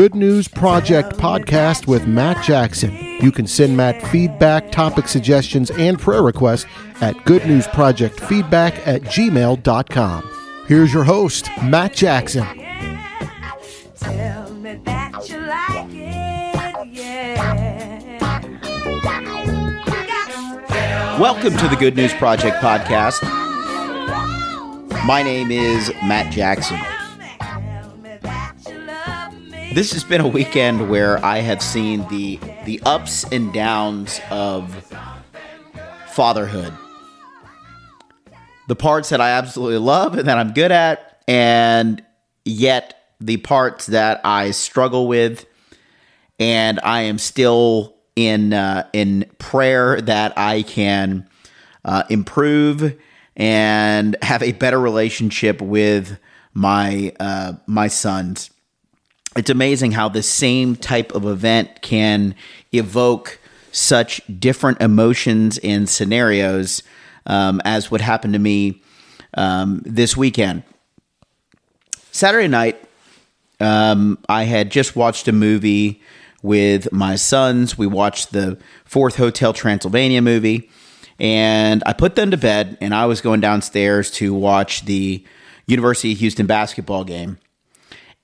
Good 0.00 0.14
News 0.14 0.46
Project 0.46 1.16
podcast 1.16 1.88
with 1.88 2.06
Matt 2.06 2.44
Jackson. 2.44 2.96
You 3.20 3.32
can 3.32 3.48
send 3.48 3.76
Matt 3.76 4.00
feedback, 4.12 4.70
topic 4.70 5.08
suggestions, 5.08 5.72
and 5.72 5.98
prayer 5.98 6.22
requests 6.22 6.66
at 7.00 7.16
goodnewsprojectfeedback 7.24 8.86
at 8.86 9.02
gmail.com. 9.02 10.30
Here's 10.68 10.94
your 10.94 11.02
host, 11.02 11.50
Matt 11.64 11.94
Jackson. 11.94 12.46
Welcome 21.18 21.56
to 21.56 21.66
the 21.68 21.76
Good 21.76 21.96
News 21.96 22.14
Project 22.14 22.58
podcast. 22.58 23.20
My 25.04 25.24
name 25.24 25.50
is 25.50 25.90
Matt 26.04 26.32
Jackson. 26.32 26.78
This 29.78 29.92
has 29.92 30.02
been 30.02 30.20
a 30.20 30.26
weekend 30.26 30.90
where 30.90 31.24
I 31.24 31.38
have 31.38 31.62
seen 31.62 32.04
the 32.08 32.40
the 32.64 32.80
ups 32.84 33.22
and 33.30 33.52
downs 33.52 34.20
of 34.28 34.74
fatherhood. 36.08 36.72
The 38.66 38.74
parts 38.74 39.10
that 39.10 39.20
I 39.20 39.30
absolutely 39.30 39.78
love 39.78 40.18
and 40.18 40.26
that 40.26 40.36
I'm 40.36 40.52
good 40.52 40.72
at, 40.72 41.22
and 41.28 42.02
yet 42.44 43.12
the 43.20 43.36
parts 43.36 43.86
that 43.86 44.20
I 44.24 44.50
struggle 44.50 45.06
with, 45.06 45.46
and 46.40 46.80
I 46.82 47.02
am 47.02 47.18
still 47.18 47.94
in 48.16 48.52
uh, 48.52 48.88
in 48.92 49.30
prayer 49.38 50.00
that 50.00 50.36
I 50.36 50.62
can 50.62 51.28
uh, 51.84 52.02
improve 52.10 52.98
and 53.36 54.16
have 54.22 54.42
a 54.42 54.50
better 54.50 54.80
relationship 54.80 55.62
with 55.62 56.18
my 56.52 57.12
uh, 57.20 57.52
my 57.68 57.86
sons 57.86 58.50
it's 59.38 59.50
amazing 59.50 59.92
how 59.92 60.08
the 60.08 60.22
same 60.22 60.74
type 60.74 61.14
of 61.14 61.24
event 61.24 61.80
can 61.80 62.34
evoke 62.72 63.38
such 63.70 64.20
different 64.40 64.80
emotions 64.80 65.58
and 65.58 65.88
scenarios 65.88 66.82
um, 67.24 67.62
as 67.64 67.88
what 67.88 68.00
happened 68.00 68.32
to 68.32 68.40
me 68.40 68.82
um, 69.34 69.80
this 69.84 70.16
weekend. 70.16 70.64
Saturday 72.10 72.48
night, 72.48 72.82
um, 73.60 74.18
I 74.28 74.42
had 74.42 74.72
just 74.72 74.96
watched 74.96 75.28
a 75.28 75.32
movie 75.32 76.02
with 76.42 76.92
my 76.92 77.14
sons. 77.14 77.78
We 77.78 77.86
watched 77.86 78.32
the 78.32 78.58
fourth 78.84 79.14
Hotel 79.14 79.52
Transylvania 79.52 80.20
movie, 80.20 80.68
and 81.20 81.84
I 81.86 81.92
put 81.92 82.16
them 82.16 82.32
to 82.32 82.36
bed, 82.36 82.76
and 82.80 82.92
I 82.92 83.06
was 83.06 83.20
going 83.20 83.40
downstairs 83.40 84.10
to 84.12 84.34
watch 84.34 84.84
the 84.84 85.24
University 85.68 86.10
of 86.10 86.18
Houston 86.18 86.46
basketball 86.46 87.04
game 87.04 87.38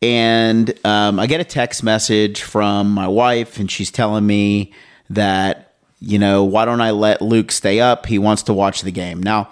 and 0.05 0.79
um, 0.85 1.19
I 1.19 1.27
get 1.27 1.41
a 1.41 1.45
text 1.45 1.83
message 1.83 2.43
from 2.43 2.91
my 2.91 3.09
wife, 3.09 3.59
and 3.59 3.71
she's 3.71 3.91
telling 3.91 4.27
me 4.27 4.75
that, 5.09 5.77
you 5.99 6.19
know, 6.19 6.45
why 6.45 6.67
don't 6.67 6.83
I 6.83 6.91
let 6.91 7.23
Luke 7.23 7.51
stay 7.51 7.81
up? 7.81 8.05
He 8.05 8.19
wants 8.19 8.43
to 8.43 8.53
watch 8.53 8.83
the 8.83 8.93
game. 8.93 9.23
Now, 9.23 9.49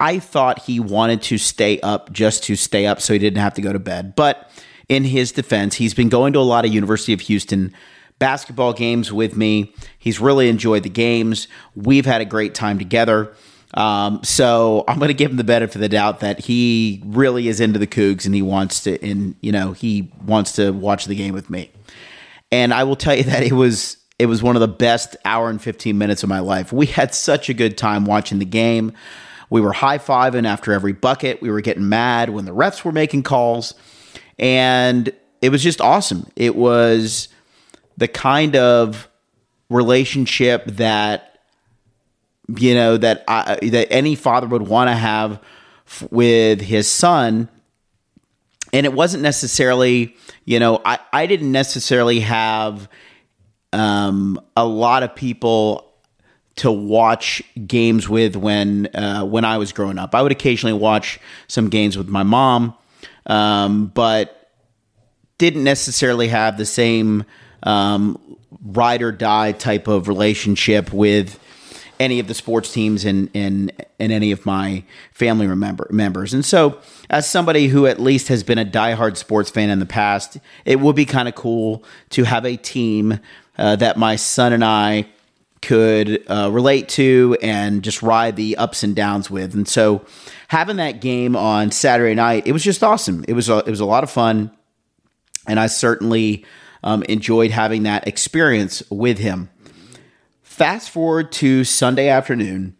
I 0.00 0.18
thought 0.18 0.60
he 0.60 0.80
wanted 0.80 1.20
to 1.24 1.36
stay 1.36 1.80
up 1.80 2.10
just 2.12 2.44
to 2.44 2.56
stay 2.56 2.86
up 2.86 3.02
so 3.02 3.12
he 3.12 3.18
didn't 3.18 3.42
have 3.42 3.52
to 3.54 3.60
go 3.60 3.74
to 3.74 3.78
bed. 3.78 4.16
But 4.16 4.50
in 4.88 5.04
his 5.04 5.32
defense, 5.32 5.74
he's 5.74 5.92
been 5.92 6.08
going 6.08 6.32
to 6.32 6.38
a 6.38 6.40
lot 6.40 6.64
of 6.64 6.72
University 6.72 7.12
of 7.12 7.20
Houston 7.20 7.74
basketball 8.18 8.72
games 8.72 9.12
with 9.12 9.36
me. 9.36 9.74
He's 9.98 10.18
really 10.18 10.48
enjoyed 10.48 10.82
the 10.82 10.88
games. 10.88 11.46
We've 11.76 12.06
had 12.06 12.22
a 12.22 12.24
great 12.24 12.54
time 12.54 12.78
together. 12.78 13.34
Um, 13.74 14.20
so 14.24 14.84
I'm 14.88 14.98
going 14.98 15.08
to 15.08 15.14
give 15.14 15.30
him 15.30 15.36
the 15.36 15.44
benefit 15.44 15.76
of 15.76 15.80
the 15.80 15.88
doubt 15.88 16.20
that 16.20 16.40
he 16.40 17.02
really 17.06 17.48
is 17.48 17.60
into 17.60 17.78
the 17.78 17.86
Cougs 17.86 18.26
and 18.26 18.34
he 18.34 18.42
wants 18.42 18.82
to, 18.82 19.02
and 19.04 19.36
you 19.40 19.52
know, 19.52 19.72
he 19.72 20.10
wants 20.24 20.52
to 20.52 20.72
watch 20.72 21.04
the 21.04 21.14
game 21.14 21.34
with 21.34 21.50
me. 21.50 21.70
And 22.50 22.74
I 22.74 22.84
will 22.84 22.96
tell 22.96 23.14
you 23.14 23.24
that 23.24 23.42
it 23.42 23.52
was 23.52 23.96
it 24.18 24.26
was 24.26 24.42
one 24.42 24.54
of 24.54 24.60
the 24.60 24.68
best 24.68 25.16
hour 25.24 25.48
and 25.48 25.62
15 25.62 25.96
minutes 25.96 26.22
of 26.22 26.28
my 26.28 26.40
life. 26.40 26.74
We 26.74 26.86
had 26.86 27.14
such 27.14 27.48
a 27.48 27.54
good 27.54 27.78
time 27.78 28.04
watching 28.04 28.38
the 28.38 28.44
game. 28.44 28.92
We 29.48 29.62
were 29.62 29.72
high 29.72 29.96
fiving 29.96 30.46
after 30.46 30.72
every 30.72 30.92
bucket. 30.92 31.40
We 31.40 31.50
were 31.50 31.62
getting 31.62 31.88
mad 31.88 32.28
when 32.28 32.44
the 32.44 32.54
refs 32.54 32.84
were 32.84 32.92
making 32.92 33.22
calls, 33.22 33.74
and 34.38 35.10
it 35.40 35.48
was 35.48 35.62
just 35.62 35.80
awesome. 35.80 36.30
It 36.36 36.54
was 36.54 37.28
the 37.96 38.08
kind 38.08 38.56
of 38.56 39.08
relationship 39.70 40.66
that 40.66 41.29
you 42.56 42.74
know 42.74 42.96
that 42.96 43.24
I, 43.28 43.58
that 43.62 43.92
any 43.92 44.14
father 44.14 44.46
would 44.46 44.62
want 44.62 44.88
to 44.88 44.94
have 44.94 45.40
f- 45.86 46.08
with 46.10 46.60
his 46.60 46.88
son. 46.88 47.48
And 48.72 48.86
it 48.86 48.92
wasn't 48.92 49.22
necessarily 49.22 50.16
you 50.44 50.60
know 50.60 50.80
i, 50.84 50.98
I 51.12 51.26
didn't 51.26 51.52
necessarily 51.52 52.20
have 52.20 52.88
um, 53.72 54.40
a 54.56 54.64
lot 54.64 55.02
of 55.02 55.14
people 55.14 55.92
to 56.56 56.70
watch 56.70 57.42
games 57.66 58.08
with 58.08 58.36
when 58.36 58.94
uh, 58.94 59.24
when 59.24 59.44
i 59.44 59.58
was 59.58 59.72
growing 59.72 59.98
up. 59.98 60.14
I 60.14 60.22
would 60.22 60.32
occasionally 60.32 60.78
watch 60.78 61.18
some 61.48 61.68
games 61.68 61.98
with 61.98 62.08
my 62.08 62.22
mom 62.22 62.74
um, 63.26 63.86
but 63.86 64.50
didn't 65.38 65.64
necessarily 65.64 66.28
have 66.28 66.58
the 66.58 66.66
same 66.66 67.24
um, 67.62 68.18
ride 68.62 69.02
or 69.02 69.12
die 69.12 69.52
type 69.52 69.88
of 69.88 70.08
relationship 70.08 70.92
with 70.92 71.38
any 72.00 72.18
of 72.18 72.26
the 72.26 72.34
sports 72.34 72.72
teams 72.72 73.04
and 73.04 73.30
and 73.34 73.70
and 74.00 74.10
any 74.10 74.32
of 74.32 74.44
my 74.46 74.82
family 75.12 75.46
remember 75.46 75.86
members. 75.92 76.34
And 76.34 76.44
so, 76.44 76.80
as 77.10 77.28
somebody 77.28 77.68
who 77.68 77.86
at 77.86 78.00
least 78.00 78.28
has 78.28 78.42
been 78.42 78.58
a 78.58 78.64
diehard 78.64 79.16
sports 79.16 79.50
fan 79.50 79.70
in 79.70 79.78
the 79.78 79.86
past, 79.86 80.38
it 80.64 80.80
would 80.80 80.96
be 80.96 81.04
kind 81.04 81.28
of 81.28 81.34
cool 81.34 81.84
to 82.10 82.24
have 82.24 82.44
a 82.44 82.56
team 82.56 83.20
uh, 83.58 83.76
that 83.76 83.98
my 83.98 84.16
son 84.16 84.52
and 84.52 84.64
I 84.64 85.06
could 85.60 86.24
uh, 86.30 86.48
relate 86.50 86.88
to 86.88 87.36
and 87.42 87.82
just 87.82 88.02
ride 88.02 88.34
the 88.34 88.56
ups 88.56 88.82
and 88.82 88.96
downs 88.96 89.30
with. 89.30 89.54
And 89.54 89.68
so, 89.68 90.04
having 90.48 90.76
that 90.76 91.02
game 91.02 91.36
on 91.36 91.70
Saturday 91.70 92.14
night, 92.14 92.46
it 92.46 92.52
was 92.52 92.64
just 92.64 92.82
awesome. 92.82 93.24
It 93.28 93.34
was 93.34 93.50
a, 93.50 93.58
it 93.58 93.68
was 93.68 93.80
a 93.80 93.84
lot 93.84 94.02
of 94.02 94.10
fun, 94.10 94.50
and 95.46 95.60
I 95.60 95.66
certainly 95.66 96.46
um, 96.82 97.02
enjoyed 97.04 97.50
having 97.50 97.82
that 97.82 98.08
experience 98.08 98.82
with 98.90 99.18
him. 99.18 99.50
Fast 100.50 100.90
forward 100.90 101.30
to 101.30 101.62
Sunday 101.62 102.08
afternoon. 102.08 102.76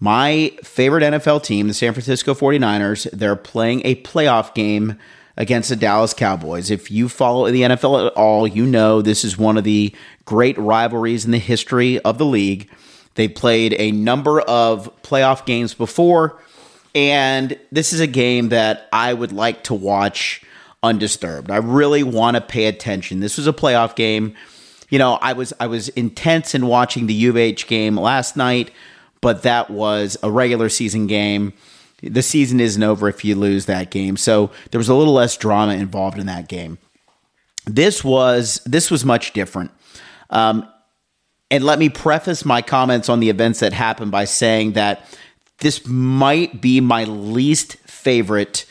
My 0.00 0.50
favorite 0.64 1.04
NFL 1.04 1.44
team, 1.44 1.68
the 1.68 1.72
San 1.72 1.92
Francisco 1.92 2.34
49ers, 2.34 3.08
they're 3.12 3.36
playing 3.36 3.82
a 3.84 3.94
playoff 4.02 4.52
game 4.54 4.98
against 5.36 5.68
the 5.68 5.76
Dallas 5.76 6.12
Cowboys. 6.12 6.68
If 6.68 6.90
you 6.90 7.08
follow 7.08 7.48
the 7.48 7.62
NFL 7.62 8.08
at 8.08 8.12
all, 8.14 8.44
you 8.44 8.66
know 8.66 9.02
this 9.02 9.24
is 9.24 9.38
one 9.38 9.56
of 9.56 9.62
the 9.62 9.94
great 10.24 10.58
rivalries 10.58 11.24
in 11.24 11.30
the 11.30 11.38
history 11.38 12.00
of 12.00 12.18
the 12.18 12.26
league. 12.26 12.68
They 13.14 13.28
played 13.28 13.76
a 13.78 13.92
number 13.92 14.40
of 14.40 14.90
playoff 15.02 15.46
games 15.46 15.74
before, 15.74 16.42
and 16.92 17.56
this 17.70 17.92
is 17.92 18.00
a 18.00 18.08
game 18.08 18.48
that 18.48 18.88
I 18.92 19.14
would 19.14 19.32
like 19.32 19.62
to 19.64 19.74
watch 19.74 20.42
undisturbed. 20.82 21.52
I 21.52 21.58
really 21.58 22.02
want 22.02 22.34
to 22.34 22.40
pay 22.40 22.66
attention. 22.66 23.20
This 23.20 23.38
was 23.38 23.46
a 23.46 23.52
playoff 23.52 23.94
game 23.94 24.34
you 24.90 24.98
know, 24.98 25.14
I 25.22 25.32
was 25.32 25.52
I 25.58 25.66
was 25.66 25.88
intense 25.90 26.54
in 26.54 26.66
watching 26.66 27.06
the 27.06 27.14
U 27.14 27.30
of 27.30 27.36
H 27.36 27.66
game 27.66 27.96
last 27.96 28.36
night, 28.36 28.70
but 29.20 29.42
that 29.42 29.70
was 29.70 30.18
a 30.22 30.30
regular 30.30 30.68
season 30.68 31.06
game. 31.06 31.52
The 32.02 32.22
season 32.22 32.60
isn't 32.60 32.82
over 32.82 33.08
if 33.08 33.24
you 33.24 33.36
lose 33.36 33.66
that 33.66 33.90
game. 33.90 34.16
So 34.16 34.50
there 34.70 34.78
was 34.78 34.88
a 34.88 34.94
little 34.94 35.14
less 35.14 35.36
drama 35.36 35.74
involved 35.74 36.18
in 36.18 36.26
that 36.26 36.48
game. 36.48 36.78
This 37.66 38.02
was 38.02 38.60
this 38.66 38.90
was 38.90 39.04
much 39.04 39.32
different. 39.32 39.70
Um, 40.30 40.68
and 41.50 41.64
let 41.64 41.78
me 41.78 41.88
preface 41.88 42.44
my 42.44 42.62
comments 42.62 43.08
on 43.08 43.20
the 43.20 43.30
events 43.30 43.60
that 43.60 43.72
happened 43.72 44.10
by 44.10 44.24
saying 44.24 44.72
that 44.72 45.04
this 45.58 45.86
might 45.86 46.60
be 46.60 46.80
my 46.80 47.04
least 47.04 47.76
favorite 47.78 48.66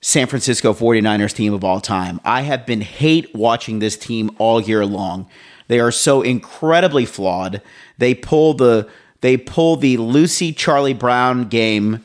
San 0.00 0.28
Francisco 0.28 0.72
49ers 0.72 1.34
team 1.34 1.52
of 1.52 1.64
all 1.64 1.80
time. 1.80 2.20
I 2.24 2.42
have 2.42 2.64
been 2.66 2.80
hate 2.80 3.34
watching 3.34 3.80
this 3.80 3.96
team 3.96 4.30
all 4.38 4.60
year 4.60 4.86
long. 4.86 5.28
They 5.66 5.80
are 5.80 5.90
so 5.90 6.22
incredibly 6.22 7.04
flawed. 7.04 7.60
They 7.98 8.14
pull 8.14 8.54
the 8.54 8.88
they 9.20 9.36
pull 9.36 9.76
the 9.76 9.96
Lucy 9.96 10.52
Charlie 10.52 10.94
Brown 10.94 11.48
game 11.48 12.04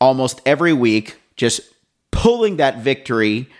almost 0.00 0.40
every 0.46 0.72
week, 0.72 1.20
just 1.36 1.60
pulling 2.10 2.56
that 2.56 2.78
victory 2.78 3.50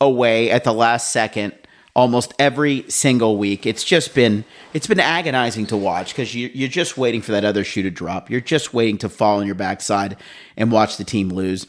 away 0.00 0.48
at 0.48 0.62
the 0.62 0.72
last 0.72 1.10
second 1.10 1.54
almost 1.96 2.32
every 2.38 2.88
single 2.88 3.36
week. 3.36 3.66
It's 3.66 3.82
just 3.82 4.14
been 4.14 4.44
it's 4.72 4.86
been 4.86 5.00
agonizing 5.00 5.66
to 5.66 5.76
watch 5.76 6.10
because 6.10 6.32
you, 6.32 6.48
you're 6.54 6.68
just 6.68 6.96
waiting 6.96 7.22
for 7.22 7.32
that 7.32 7.44
other 7.44 7.64
shoe 7.64 7.82
to 7.82 7.90
drop. 7.90 8.30
You're 8.30 8.40
just 8.40 8.72
waiting 8.72 8.98
to 8.98 9.08
fall 9.08 9.40
on 9.40 9.46
your 9.46 9.56
backside 9.56 10.16
and 10.56 10.70
watch 10.70 10.96
the 10.96 11.04
team 11.04 11.30
lose 11.30 11.66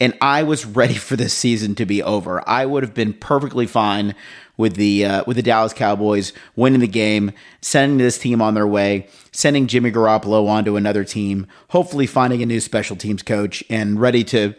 and 0.00 0.16
I 0.20 0.42
was 0.42 0.64
ready 0.64 0.94
for 0.94 1.16
this 1.16 1.34
season 1.34 1.74
to 1.76 1.86
be 1.86 2.02
over. 2.02 2.46
I 2.48 2.66
would 2.66 2.82
have 2.82 2.94
been 2.94 3.12
perfectly 3.12 3.66
fine 3.66 4.14
with 4.56 4.74
the 4.76 5.04
uh, 5.04 5.24
with 5.26 5.36
the 5.36 5.42
Dallas 5.42 5.72
Cowboys 5.72 6.32
winning 6.56 6.80
the 6.80 6.88
game, 6.88 7.32
sending 7.60 7.98
this 7.98 8.18
team 8.18 8.42
on 8.42 8.54
their 8.54 8.66
way, 8.66 9.08
sending 9.32 9.66
Jimmy 9.66 9.92
Garoppolo 9.92 10.48
on 10.48 10.64
to 10.64 10.76
another 10.76 11.04
team, 11.04 11.46
hopefully 11.70 12.06
finding 12.06 12.42
a 12.42 12.46
new 12.46 12.60
special 12.60 12.96
teams 12.96 13.22
coach, 13.22 13.62
and 13.70 14.00
ready 14.00 14.24
to 14.24 14.54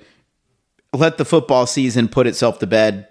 let 0.93 1.17
the 1.17 1.25
football 1.25 1.67
season 1.67 2.07
put 2.07 2.27
itself 2.27 2.59
to 2.59 2.67
bed 2.67 3.07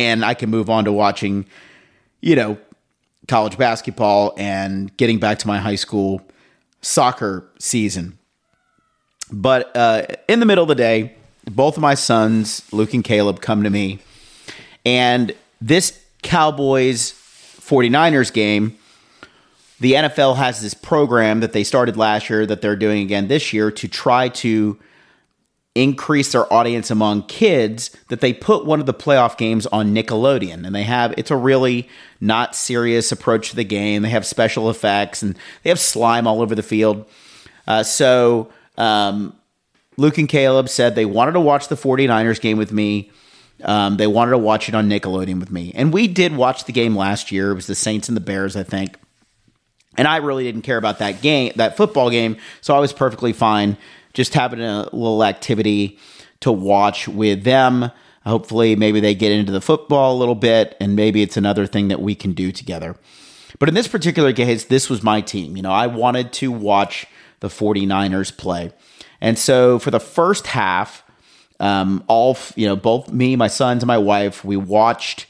and 0.00 0.24
I 0.24 0.34
can 0.34 0.50
move 0.50 0.70
on 0.70 0.84
to 0.84 0.92
watching, 0.92 1.46
you 2.20 2.36
know, 2.36 2.58
college 3.28 3.58
basketball 3.58 4.32
and 4.38 4.96
getting 4.96 5.18
back 5.18 5.38
to 5.40 5.46
my 5.46 5.58
high 5.58 5.74
school 5.74 6.22
soccer 6.80 7.46
season. 7.58 8.18
But 9.30 9.74
uh, 9.76 10.06
in 10.26 10.40
the 10.40 10.46
middle 10.46 10.64
of 10.64 10.68
the 10.68 10.74
day, 10.74 11.16
both 11.44 11.76
of 11.76 11.82
my 11.82 11.94
sons, 11.94 12.62
Luke 12.72 12.94
and 12.94 13.04
Caleb, 13.04 13.40
come 13.40 13.62
to 13.62 13.70
me. 13.70 14.00
And 14.84 15.34
this 15.60 16.00
Cowboys 16.22 17.12
49ers 17.12 18.32
game, 18.32 18.76
the 19.80 19.94
NFL 19.94 20.36
has 20.36 20.60
this 20.60 20.74
program 20.74 21.40
that 21.40 21.52
they 21.52 21.64
started 21.64 21.96
last 21.96 22.28
year 22.28 22.44
that 22.46 22.60
they're 22.60 22.76
doing 22.76 23.02
again 23.02 23.28
this 23.28 23.52
year 23.52 23.70
to 23.70 23.88
try 23.88 24.28
to 24.28 24.78
increase 25.74 26.32
their 26.32 26.52
audience 26.52 26.90
among 26.90 27.22
kids 27.22 27.96
that 28.08 28.20
they 28.20 28.32
put 28.32 28.66
one 28.66 28.80
of 28.80 28.86
the 28.86 28.94
playoff 28.94 29.38
games 29.38 29.66
on 29.68 29.94
Nickelodeon. 29.94 30.66
And 30.66 30.74
they 30.74 30.82
have 30.82 31.14
it's 31.16 31.30
a 31.30 31.36
really 31.36 31.88
not 32.20 32.54
serious 32.54 33.12
approach 33.12 33.50
to 33.50 33.56
the 33.56 33.64
game. 33.64 34.02
They 34.02 34.10
have 34.10 34.26
special 34.26 34.68
effects 34.68 35.22
and 35.22 35.36
they 35.62 35.70
have 35.70 35.78
slime 35.78 36.26
all 36.26 36.42
over 36.42 36.54
the 36.54 36.62
field. 36.62 37.06
Uh, 37.66 37.82
so 37.82 38.50
um, 38.76 39.34
Luke 40.00 40.18
and 40.18 40.28
Caleb 40.28 40.68
said 40.68 40.94
they 40.94 41.04
wanted 41.04 41.32
to 41.32 41.40
watch 41.40 41.68
the 41.68 41.76
49ers 41.76 42.40
game 42.40 42.58
with 42.58 42.72
me 42.72 43.10
um, 43.62 43.98
they 43.98 44.06
wanted 44.06 44.30
to 44.30 44.38
watch 44.38 44.68
it 44.68 44.74
on 44.74 44.88
Nickelodeon 44.88 45.38
with 45.38 45.50
me 45.50 45.72
and 45.74 45.92
we 45.92 46.08
did 46.08 46.34
watch 46.34 46.64
the 46.64 46.72
game 46.72 46.96
last 46.96 47.30
year 47.30 47.50
it 47.50 47.54
was 47.54 47.66
the 47.66 47.74
Saints 47.74 48.08
and 48.08 48.16
the 48.16 48.22
Bears 48.22 48.56
I 48.56 48.62
think 48.62 48.96
and 49.96 50.08
I 50.08 50.16
really 50.16 50.44
didn't 50.44 50.62
care 50.62 50.78
about 50.78 50.98
that 51.00 51.20
game 51.22 51.52
that 51.56 51.76
football 51.76 52.10
game 52.10 52.36
so 52.60 52.74
I 52.74 52.78
was 52.78 52.92
perfectly 52.92 53.32
fine 53.32 53.76
just 54.12 54.34
having 54.34 54.60
a 54.60 54.84
little 54.92 55.24
activity 55.24 55.98
to 56.40 56.50
watch 56.52 57.06
with 57.08 57.44
them. 57.44 57.90
Hopefully, 58.24 58.76
maybe 58.76 59.00
they 59.00 59.14
get 59.14 59.32
into 59.32 59.52
the 59.52 59.60
football 59.60 60.16
a 60.16 60.18
little 60.18 60.34
bit, 60.34 60.76
and 60.80 60.96
maybe 60.96 61.22
it's 61.22 61.36
another 61.36 61.66
thing 61.66 61.88
that 61.88 62.02
we 62.02 62.14
can 62.14 62.32
do 62.32 62.52
together. 62.52 62.96
But 63.58 63.68
in 63.68 63.74
this 63.74 63.88
particular 63.88 64.32
case, 64.32 64.64
this 64.64 64.90
was 64.90 65.02
my 65.02 65.20
team. 65.20 65.56
You 65.56 65.62
know, 65.62 65.72
I 65.72 65.86
wanted 65.86 66.32
to 66.34 66.52
watch 66.52 67.06
the 67.40 67.48
49ers 67.48 68.36
play. 68.36 68.72
And 69.20 69.38
so 69.38 69.78
for 69.78 69.90
the 69.90 70.00
first 70.00 70.48
half, 70.48 71.04
um, 71.58 72.02
all, 72.08 72.36
you 72.56 72.66
know, 72.66 72.76
both 72.76 73.12
me, 73.12 73.36
my 73.36 73.48
sons, 73.48 73.82
and 73.82 73.88
my 73.88 73.98
wife, 73.98 74.44
we 74.44 74.56
watched 74.56 75.26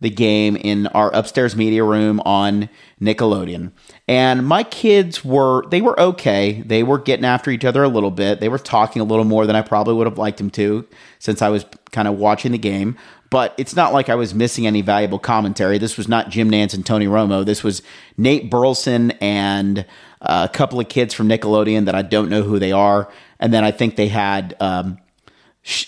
the 0.00 0.10
game 0.10 0.56
in 0.56 0.86
our 0.88 1.14
upstairs 1.14 1.56
media 1.56 1.82
room 1.82 2.20
on 2.26 2.68
Nickelodeon. 3.00 3.72
And 4.06 4.46
my 4.46 4.62
kids 4.62 5.24
were 5.24 5.64
they 5.70 5.80
were 5.80 5.98
okay. 5.98 6.62
They 6.66 6.82
were 6.82 6.98
getting 6.98 7.24
after 7.24 7.50
each 7.50 7.64
other 7.64 7.82
a 7.82 7.88
little 7.88 8.10
bit. 8.10 8.40
They 8.40 8.48
were 8.48 8.58
talking 8.58 9.00
a 9.00 9.04
little 9.04 9.24
more 9.24 9.46
than 9.46 9.56
I 9.56 9.62
probably 9.62 9.94
would 9.94 10.06
have 10.06 10.18
liked 10.18 10.38
them 10.38 10.50
to 10.50 10.86
since 11.18 11.40
I 11.40 11.48
was 11.48 11.64
kind 11.92 12.06
of 12.06 12.18
watching 12.18 12.52
the 12.52 12.58
game. 12.58 12.96
But 13.30 13.54
it's 13.56 13.74
not 13.74 13.92
like 13.92 14.08
I 14.08 14.14
was 14.14 14.34
missing 14.34 14.66
any 14.66 14.82
valuable 14.82 15.18
commentary. 15.18 15.78
This 15.78 15.96
was 15.96 16.06
not 16.06 16.28
Jim 16.28 16.50
Nantz 16.50 16.74
and 16.74 16.84
Tony 16.84 17.06
Romo. 17.06 17.44
This 17.44 17.64
was 17.64 17.82
Nate 18.16 18.50
Burleson 18.50 19.12
and 19.12 19.86
a 20.20 20.48
couple 20.52 20.78
of 20.78 20.88
kids 20.88 21.14
from 21.14 21.28
Nickelodeon 21.28 21.86
that 21.86 21.94
I 21.94 22.02
don't 22.02 22.28
know 22.28 22.42
who 22.42 22.58
they 22.58 22.72
are. 22.72 23.10
And 23.44 23.52
then 23.52 23.62
I 23.62 23.72
think 23.72 23.96
they 23.96 24.08
had 24.08 24.56
um, 24.58 24.96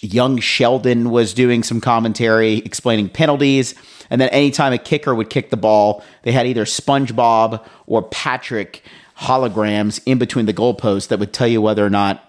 young 0.03 0.41
Sheldon 0.41 1.09
was 1.09 1.33
doing 1.33 1.63
some 1.63 1.81
commentary 1.81 2.59
explaining 2.59 3.09
penalties. 3.09 3.75
And 4.11 4.21
then 4.21 4.29
anytime 4.29 4.75
a 4.75 4.79
kicker 4.79 5.15
would 5.15 5.31
kick 5.31 5.49
the 5.49 5.57
ball, 5.57 6.05
they 6.21 6.33
had 6.33 6.47
either 6.47 6.67
SpongeBob 6.67 7.67
or 7.87 8.03
Patrick 8.11 8.83
holograms 9.17 10.03
in 10.05 10.19
between 10.19 10.45
the 10.45 10.53
goalposts 10.53 11.09
that 11.09 11.19
would 11.19 11.33
tell 11.33 11.47
you 11.47 11.63
whether 11.63 11.83
or 11.83 11.89
not 11.89 12.23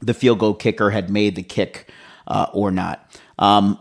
the 0.00 0.14
field 0.14 0.38
goal 0.38 0.54
kicker 0.54 0.88
had 0.88 1.10
made 1.10 1.36
the 1.36 1.42
kick 1.42 1.92
uh, 2.26 2.46
or 2.54 2.70
not. 2.70 3.06
Um, 3.38 3.78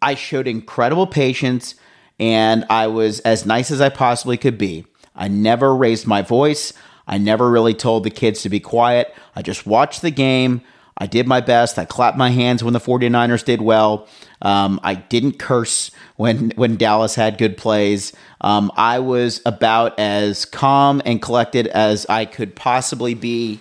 I 0.00 0.14
showed 0.14 0.48
incredible 0.48 1.06
patience 1.06 1.74
and 2.18 2.64
I 2.70 2.86
was 2.86 3.20
as 3.20 3.44
nice 3.44 3.70
as 3.70 3.82
I 3.82 3.90
possibly 3.90 4.38
could 4.38 4.56
be. 4.56 4.86
I 5.14 5.28
never 5.28 5.76
raised 5.76 6.06
my 6.06 6.22
voice. 6.22 6.72
I 7.06 7.18
never 7.18 7.50
really 7.50 7.74
told 7.74 8.04
the 8.04 8.10
kids 8.10 8.42
to 8.42 8.48
be 8.48 8.60
quiet. 8.60 9.14
I 9.36 9.42
just 9.42 9.66
watched 9.66 10.02
the 10.02 10.10
game. 10.10 10.62
I 10.96 11.06
did 11.06 11.26
my 11.26 11.40
best. 11.40 11.78
I 11.78 11.84
clapped 11.84 12.16
my 12.16 12.30
hands 12.30 12.62
when 12.62 12.72
the 12.72 12.80
49ers 12.80 13.44
did 13.44 13.60
well. 13.60 14.06
Um, 14.40 14.78
I 14.82 14.94
didn't 14.94 15.38
curse 15.38 15.90
when 16.16 16.50
when 16.50 16.76
Dallas 16.76 17.14
had 17.14 17.38
good 17.38 17.56
plays. 17.56 18.12
Um, 18.40 18.70
I 18.76 19.00
was 19.00 19.40
about 19.44 19.98
as 19.98 20.44
calm 20.44 21.02
and 21.04 21.20
collected 21.20 21.66
as 21.68 22.06
I 22.08 22.26
could 22.26 22.54
possibly 22.54 23.14
be 23.14 23.60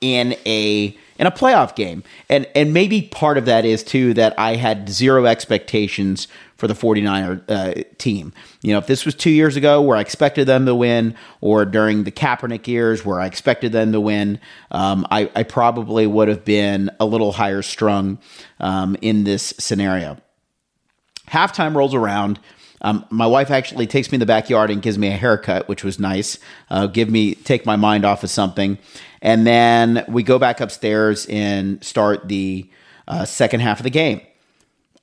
in 0.00 0.34
a 0.44 0.96
in 1.18 1.26
a 1.26 1.30
playoff 1.30 1.74
game. 1.74 2.02
And 2.28 2.46
and 2.54 2.74
maybe 2.74 3.02
part 3.02 3.38
of 3.38 3.46
that 3.46 3.64
is 3.64 3.82
too 3.82 4.12
that 4.14 4.38
I 4.38 4.56
had 4.56 4.90
zero 4.90 5.24
expectations 5.24 6.28
for 6.62 6.68
the 6.68 6.74
49er 6.74 7.42
uh, 7.48 7.82
team. 7.98 8.32
You 8.62 8.70
know, 8.70 8.78
if 8.78 8.86
this 8.86 9.04
was 9.04 9.16
two 9.16 9.32
years 9.32 9.56
ago 9.56 9.82
where 9.82 9.96
I 9.96 10.00
expected 10.00 10.46
them 10.46 10.64
to 10.66 10.76
win, 10.76 11.16
or 11.40 11.64
during 11.64 12.04
the 12.04 12.12
Kaepernick 12.12 12.68
years 12.68 13.04
where 13.04 13.18
I 13.18 13.26
expected 13.26 13.72
them 13.72 13.90
to 13.90 14.00
win, 14.00 14.38
um, 14.70 15.04
I, 15.10 15.28
I, 15.34 15.42
probably 15.42 16.06
would 16.06 16.28
have 16.28 16.44
been 16.44 16.88
a 17.00 17.04
little 17.04 17.32
higher 17.32 17.62
strung 17.62 18.20
um, 18.60 18.96
in 19.02 19.24
this 19.24 19.52
scenario. 19.58 20.18
Halftime 21.26 21.74
rolls 21.74 21.94
around. 21.94 22.38
Um, 22.80 23.06
my 23.10 23.26
wife 23.26 23.50
actually 23.50 23.88
takes 23.88 24.12
me 24.12 24.16
in 24.16 24.20
the 24.20 24.26
backyard 24.26 24.70
and 24.70 24.80
gives 24.80 24.98
me 24.98 25.08
a 25.08 25.16
haircut, 25.16 25.66
which 25.66 25.82
was 25.82 25.98
nice. 25.98 26.38
Uh, 26.70 26.86
give 26.86 27.10
me 27.10 27.34
take 27.34 27.66
my 27.66 27.74
mind 27.74 28.04
off 28.04 28.22
of 28.22 28.30
something, 28.30 28.78
and 29.20 29.44
then 29.44 30.04
we 30.06 30.22
go 30.22 30.38
back 30.38 30.60
upstairs 30.60 31.26
and 31.26 31.82
start 31.82 32.28
the 32.28 32.70
uh, 33.08 33.24
second 33.24 33.62
half 33.62 33.80
of 33.80 33.84
the 33.84 33.90
game. 33.90 34.20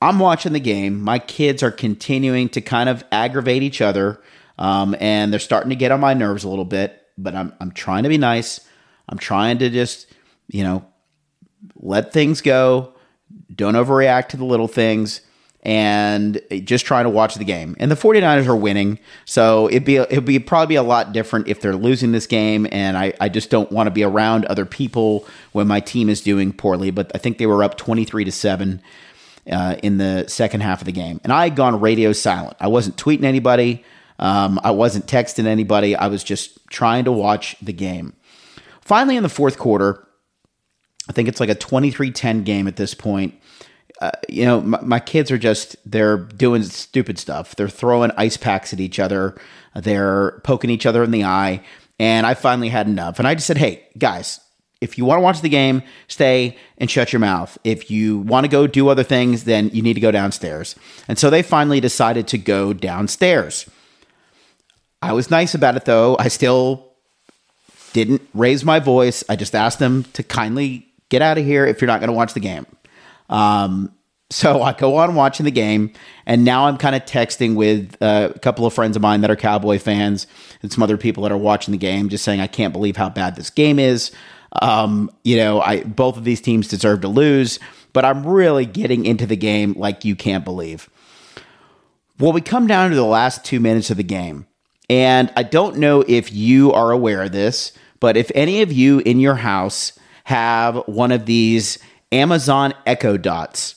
I'm 0.00 0.18
watching 0.18 0.52
the 0.52 0.60
game. 0.60 1.00
My 1.00 1.18
kids 1.18 1.62
are 1.62 1.70
continuing 1.70 2.48
to 2.50 2.60
kind 2.60 2.88
of 2.88 3.04
aggravate 3.12 3.62
each 3.62 3.80
other, 3.80 4.20
um, 4.58 4.96
and 4.98 5.32
they're 5.32 5.40
starting 5.40 5.70
to 5.70 5.76
get 5.76 5.92
on 5.92 6.00
my 6.00 6.14
nerves 6.14 6.44
a 6.44 6.48
little 6.48 6.64
bit. 6.64 7.06
But 7.18 7.34
I'm 7.34 7.52
I'm 7.60 7.72
trying 7.72 8.04
to 8.04 8.08
be 8.08 8.18
nice. 8.18 8.60
I'm 9.08 9.18
trying 9.18 9.58
to 9.58 9.68
just 9.68 10.06
you 10.48 10.64
know 10.64 10.84
let 11.76 12.12
things 12.12 12.40
go. 12.40 12.94
Don't 13.54 13.74
overreact 13.74 14.28
to 14.28 14.36
the 14.36 14.44
little 14.44 14.68
things 14.68 15.20
and 15.62 16.40
just 16.64 16.86
trying 16.86 17.04
to 17.04 17.10
watch 17.10 17.34
the 17.34 17.44
game. 17.44 17.76
And 17.78 17.90
the 17.90 17.94
49ers 17.94 18.46
are 18.46 18.56
winning, 18.56 18.98
so 19.26 19.68
it'd 19.68 19.84
be 19.84 19.96
it'd 19.96 20.24
be 20.24 20.38
probably 20.38 20.74
be 20.74 20.76
a 20.76 20.82
lot 20.82 21.12
different 21.12 21.48
if 21.48 21.60
they're 21.60 21.76
losing 21.76 22.12
this 22.12 22.26
game 22.26 22.66
and 22.72 22.96
I, 22.96 23.12
I 23.20 23.28
just 23.28 23.50
don't 23.50 23.70
want 23.70 23.86
to 23.86 23.90
be 23.90 24.02
around 24.02 24.46
other 24.46 24.64
people 24.64 25.26
when 25.52 25.66
my 25.68 25.80
team 25.80 26.08
is 26.08 26.22
doing 26.22 26.52
poorly, 26.52 26.90
but 26.90 27.10
I 27.14 27.18
think 27.18 27.36
they 27.36 27.46
were 27.46 27.62
up 27.62 27.76
23 27.76 28.24
to 28.24 28.32
7 28.32 28.80
uh, 29.50 29.76
in 29.82 29.98
the 29.98 30.26
second 30.28 30.60
half 30.60 30.80
of 30.80 30.86
the 30.86 30.92
game. 30.92 31.20
And 31.24 31.32
I 31.32 31.44
had 31.44 31.56
gone 31.56 31.80
radio 31.80 32.12
silent. 32.12 32.56
I 32.60 32.68
wasn't 32.68 32.96
tweeting 32.96 33.24
anybody. 33.24 33.84
Um, 34.18 34.60
I 34.62 34.70
wasn't 34.72 35.06
texting 35.06 35.46
anybody. 35.46 35.96
I 35.96 36.08
was 36.08 36.22
just 36.22 36.66
trying 36.68 37.04
to 37.04 37.12
watch 37.12 37.56
the 37.60 37.72
game. 37.72 38.14
Finally, 38.80 39.16
in 39.16 39.22
the 39.22 39.28
fourth 39.28 39.58
quarter, 39.58 40.06
I 41.08 41.12
think 41.12 41.28
it's 41.28 41.40
like 41.40 41.48
a 41.48 41.54
23 41.54 42.10
10 42.10 42.44
game 42.44 42.68
at 42.68 42.76
this 42.76 42.94
point. 42.94 43.34
Uh, 44.00 44.10
you 44.28 44.44
know, 44.44 44.60
my, 44.60 44.80
my, 44.80 45.00
kids 45.00 45.30
are 45.30 45.38
just, 45.38 45.76
they're 45.84 46.16
doing 46.16 46.62
stupid 46.62 47.18
stuff. 47.18 47.54
They're 47.54 47.68
throwing 47.68 48.10
ice 48.16 48.38
packs 48.38 48.72
at 48.72 48.80
each 48.80 48.98
other, 48.98 49.36
they're 49.74 50.40
poking 50.42 50.70
each 50.70 50.86
other 50.86 51.02
in 51.02 51.10
the 51.10 51.24
eye. 51.24 51.62
And 51.98 52.26
I 52.26 52.32
finally 52.32 52.70
had 52.70 52.86
enough. 52.86 53.18
And 53.18 53.28
I 53.28 53.34
just 53.34 53.46
said, 53.46 53.58
hey, 53.58 53.86
guys, 53.98 54.40
if 54.80 54.96
you 54.96 55.04
want 55.04 55.18
to 55.18 55.22
watch 55.22 55.40
the 55.40 55.48
game, 55.48 55.82
stay 56.08 56.56
and 56.78 56.90
shut 56.90 57.12
your 57.12 57.20
mouth. 57.20 57.58
If 57.64 57.90
you 57.90 58.18
want 58.18 58.44
to 58.44 58.48
go 58.48 58.66
do 58.66 58.88
other 58.88 59.02
things, 59.02 59.44
then 59.44 59.68
you 59.70 59.82
need 59.82 59.94
to 59.94 60.00
go 60.00 60.10
downstairs. 60.10 60.74
And 61.06 61.18
so 61.18 61.28
they 61.28 61.42
finally 61.42 61.80
decided 61.80 62.26
to 62.28 62.38
go 62.38 62.72
downstairs. 62.72 63.68
I 65.02 65.12
was 65.12 65.30
nice 65.30 65.54
about 65.54 65.76
it 65.76 65.84
though. 65.84 66.16
I 66.18 66.28
still 66.28 66.90
didn't 67.92 68.22
raise 68.34 68.64
my 68.64 68.78
voice. 68.78 69.24
I 69.28 69.36
just 69.36 69.54
asked 69.54 69.78
them 69.78 70.04
to 70.12 70.22
kindly 70.22 70.86
get 71.08 71.22
out 71.22 71.38
of 71.38 71.44
here 71.44 71.66
if 71.66 71.80
you're 71.80 71.88
not 71.88 72.00
going 72.00 72.08
to 72.08 72.16
watch 72.16 72.34
the 72.34 72.40
game. 72.40 72.66
Um, 73.28 73.92
so 74.30 74.62
I 74.62 74.72
go 74.72 74.96
on 74.96 75.14
watching 75.14 75.44
the 75.44 75.50
game, 75.50 75.92
and 76.24 76.44
now 76.44 76.66
I'm 76.66 76.78
kind 76.78 76.94
of 76.94 77.04
texting 77.04 77.54
with 77.54 77.96
a 78.00 78.38
couple 78.42 78.64
of 78.64 78.72
friends 78.72 78.96
of 78.96 79.02
mine 79.02 79.20
that 79.22 79.30
are 79.30 79.36
Cowboy 79.36 79.78
fans 79.78 80.26
and 80.62 80.72
some 80.72 80.82
other 80.82 80.96
people 80.96 81.24
that 81.24 81.32
are 81.32 81.38
watching 81.38 81.72
the 81.72 81.78
game, 81.78 82.08
just 82.08 82.24
saying 82.24 82.40
I 82.40 82.46
can't 82.46 82.72
believe 82.72 82.96
how 82.96 83.08
bad 83.08 83.36
this 83.36 83.50
game 83.50 83.78
is. 83.78 84.12
Um, 84.60 85.10
you 85.22 85.36
know, 85.36 85.60
I 85.60 85.84
both 85.84 86.16
of 86.16 86.24
these 86.24 86.40
teams 86.40 86.68
deserve 86.68 87.02
to 87.02 87.08
lose, 87.08 87.58
but 87.92 88.04
I'm 88.04 88.26
really 88.26 88.66
getting 88.66 89.06
into 89.06 89.26
the 89.26 89.36
game 89.36 89.74
like 89.76 90.04
you 90.04 90.16
can't 90.16 90.44
believe. 90.44 90.88
Well, 92.18 92.32
we 92.32 92.40
come 92.40 92.66
down 92.66 92.90
to 92.90 92.96
the 92.96 93.04
last 93.04 93.44
two 93.44 93.60
minutes 93.60 93.90
of 93.90 93.96
the 93.96 94.02
game, 94.02 94.46
and 94.88 95.32
I 95.36 95.42
don't 95.42 95.76
know 95.76 96.04
if 96.06 96.32
you 96.32 96.72
are 96.72 96.90
aware 96.90 97.22
of 97.22 97.32
this, 97.32 97.72
but 98.00 98.16
if 98.16 98.30
any 98.34 98.62
of 98.62 98.72
you 98.72 98.98
in 99.00 99.20
your 99.20 99.36
house 99.36 99.92
have 100.24 100.76
one 100.86 101.12
of 101.12 101.26
these 101.26 101.78
Amazon 102.12 102.74
Echo 102.86 103.16
Dots, 103.16 103.76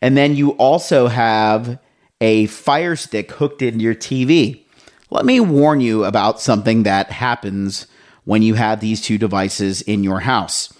and 0.00 0.16
then 0.16 0.34
you 0.34 0.50
also 0.52 1.06
have 1.06 1.78
a 2.20 2.46
Fire 2.46 2.96
Stick 2.96 3.30
hooked 3.32 3.62
into 3.62 3.84
your 3.84 3.94
TV, 3.94 4.64
let 5.10 5.26
me 5.26 5.38
warn 5.38 5.80
you 5.80 6.04
about 6.04 6.40
something 6.40 6.84
that 6.84 7.10
happens 7.10 7.86
when 8.24 8.42
you 8.42 8.54
have 8.54 8.80
these 8.80 9.00
two 9.00 9.18
devices 9.18 9.82
in 9.82 10.04
your 10.04 10.20
house. 10.20 10.72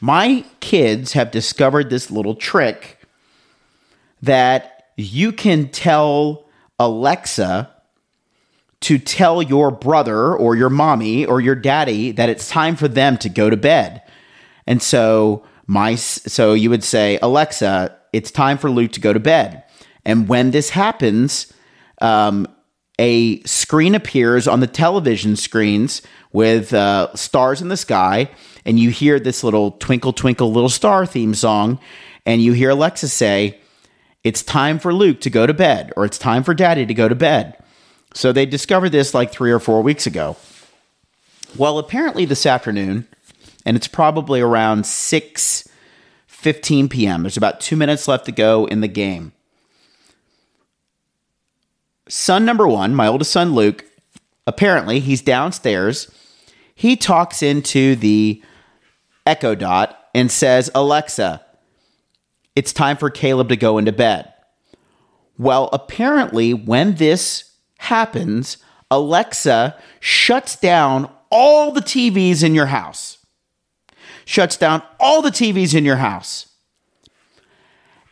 My 0.00 0.44
kids 0.60 1.12
have 1.12 1.30
discovered 1.30 1.90
this 1.90 2.10
little 2.10 2.34
trick 2.34 2.98
that 4.22 4.88
you 4.96 5.32
can 5.32 5.68
tell 5.68 6.46
Alexa 6.78 7.70
to 8.80 8.98
tell 8.98 9.42
your 9.42 9.70
brother 9.70 10.34
or 10.34 10.54
your 10.54 10.70
mommy 10.70 11.24
or 11.24 11.40
your 11.40 11.54
daddy 11.54 12.12
that 12.12 12.28
it's 12.28 12.48
time 12.48 12.76
for 12.76 12.88
them 12.88 13.16
to 13.18 13.28
go 13.28 13.48
to 13.48 13.56
bed. 13.56 14.02
And 14.66 14.82
so 14.82 15.44
my 15.66 15.94
so 15.94 16.52
you 16.52 16.70
would 16.70 16.84
say, 16.84 17.18
Alexa, 17.22 17.96
it's 18.12 18.30
time 18.30 18.58
for 18.58 18.70
Luke 18.70 18.92
to 18.92 19.00
go 19.00 19.12
to 19.12 19.20
bed. 19.20 19.64
And 20.04 20.28
when 20.28 20.50
this 20.50 20.70
happens, 20.70 21.52
um, 22.00 22.46
a 22.98 23.42
screen 23.42 23.94
appears 23.94 24.48
on 24.48 24.60
the 24.60 24.66
television 24.66 25.36
screens 25.36 26.02
with 26.32 26.72
uh, 26.72 27.14
stars 27.14 27.60
in 27.60 27.68
the 27.68 27.76
sky, 27.76 28.30
and 28.64 28.78
you 28.78 28.90
hear 28.90 29.20
this 29.20 29.44
little 29.44 29.72
twinkle 29.72 30.12
twinkle 30.12 30.52
little 30.52 30.68
star 30.68 31.06
theme 31.06 31.34
song, 31.34 31.78
and 32.24 32.42
you 32.42 32.52
hear 32.52 32.70
Alexa 32.70 33.08
say, 33.08 33.58
"It's 34.24 34.42
time 34.42 34.78
for 34.78 34.92
Luke 34.94 35.20
to 35.22 35.30
go 35.30 35.46
to 35.46 35.54
bed," 35.54 35.92
or 35.96 36.04
"It's 36.04 36.18
time 36.18 36.42
for 36.42 36.54
Daddy 36.54 36.86
to 36.86 36.94
go 36.94 37.08
to 37.08 37.14
bed." 37.14 37.56
So 38.14 38.32
they 38.32 38.46
discovered 38.46 38.90
this 38.90 39.12
like 39.12 39.30
three 39.30 39.50
or 39.50 39.60
four 39.60 39.82
weeks 39.82 40.06
ago. 40.06 40.36
Well, 41.56 41.78
apparently 41.78 42.24
this 42.24 42.46
afternoon, 42.46 43.06
and 43.64 43.76
it's 43.76 43.88
probably 43.88 44.40
around 44.40 44.86
six 44.86 45.68
fifteen 46.26 46.88
p.m. 46.88 47.22
There's 47.22 47.36
about 47.36 47.60
two 47.60 47.76
minutes 47.76 48.08
left 48.08 48.24
to 48.26 48.32
go 48.32 48.66
in 48.66 48.80
the 48.80 48.88
game 48.88 49.32
son 52.08 52.44
number 52.44 52.66
one, 52.66 52.94
my 52.94 53.06
oldest 53.06 53.30
son 53.30 53.54
Luke, 53.54 53.84
apparently 54.46 55.00
he's 55.00 55.22
downstairs. 55.22 56.10
He 56.74 56.96
talks 56.96 57.42
into 57.42 57.96
the 57.96 58.42
Echo 59.24 59.54
Dot 59.54 59.98
and 60.14 60.30
says, 60.30 60.70
Alexa, 60.74 61.44
it's 62.54 62.72
time 62.72 62.96
for 62.96 63.10
Caleb 63.10 63.48
to 63.48 63.56
go 63.56 63.78
into 63.78 63.92
bed. 63.92 64.32
Well, 65.38 65.68
apparently, 65.72 66.54
when 66.54 66.94
this 66.94 67.52
happens, 67.78 68.58
Alexa 68.90 69.76
shuts 70.00 70.56
down 70.56 71.10
all 71.30 71.72
the 71.72 71.82
TVs 71.82 72.42
in 72.42 72.54
your 72.54 72.66
house. 72.66 73.18
Shuts 74.24 74.56
down 74.56 74.82
all 74.98 75.22
the 75.22 75.30
TVs 75.30 75.74
in 75.74 75.84
your 75.84 75.96
house. 75.96 76.48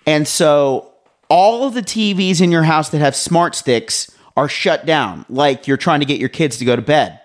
And 0.07 0.29
so 0.29 0.94
all 1.29 1.67
of 1.67 1.75
the 1.75 1.83
TVs 1.83 2.41
in 2.41 2.51
your 2.51 2.65
house 2.65 2.91
that 2.91 2.99
have 2.99 3.17
smart 3.17 3.55
sticks 3.55 4.11
are 4.37 4.49
shut 4.49 4.85
down, 4.85 5.25
like 5.29 5.67
you're 5.67 5.77
trying 5.77 6.01
to 6.01 6.07
get 6.07 6.19
your 6.21 6.29
kids 6.29 6.59
to 6.59 6.65
go 6.65 6.77
to 6.77 6.83
bed. 6.83 7.21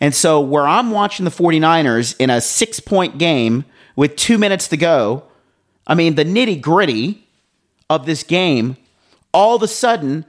And 0.00 0.14
so, 0.14 0.40
where 0.40 0.66
I'm 0.66 0.90
watching 0.90 1.24
the 1.24 1.30
49ers 1.30 2.16
in 2.18 2.30
a 2.30 2.40
six 2.40 2.80
point 2.80 3.18
game 3.18 3.64
with 3.96 4.16
two 4.16 4.38
minutes 4.38 4.68
to 4.68 4.76
go, 4.76 5.24
I 5.86 5.94
mean, 5.94 6.14
the 6.14 6.24
nitty 6.24 6.60
gritty 6.60 7.26
of 7.90 8.06
this 8.06 8.22
game, 8.22 8.76
all 9.32 9.56
of 9.56 9.62
a 9.62 9.68
sudden 9.68 10.24